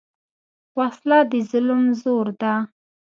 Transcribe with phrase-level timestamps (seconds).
[0.77, 2.53] وسله د ظلم زور ده